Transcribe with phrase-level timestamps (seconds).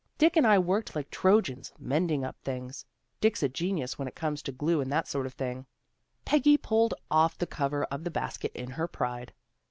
[0.17, 2.87] Dick and I worked like Trojans, mending up things.
[3.19, 5.67] Dick's a genius when it comes to glue and that sort of thing."
[6.25, 9.31] Peggy pulled off the cover of the basket in her pride.